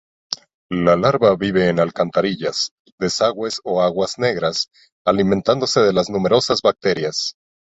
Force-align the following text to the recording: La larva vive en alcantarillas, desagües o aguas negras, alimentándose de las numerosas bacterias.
La 0.85 0.95
larva 0.99 1.29
vive 1.41 1.65
en 1.73 1.81
alcantarillas, 1.83 2.61
desagües 3.05 3.59
o 3.75 3.77
aguas 3.83 4.17
negras, 4.27 4.65
alimentándose 5.15 5.81
de 5.91 5.93
las 5.93 6.09
numerosas 6.09 6.63
bacterias. 6.71 7.25